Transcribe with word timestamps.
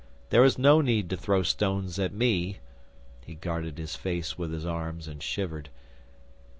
There 0.31 0.43
is 0.43 0.57
no 0.57 0.81
need 0.81 1.11
to 1.11 1.15
throw 1.15 1.43
stones 1.43 1.99
at 1.99 2.11
me." 2.11 2.57
He 3.23 3.35
guarded 3.35 3.77
his 3.77 3.95
face 3.95 4.35
with 4.35 4.51
his 4.51 4.65
arms, 4.65 5.07
and 5.07 5.21
shivered. 5.21 5.69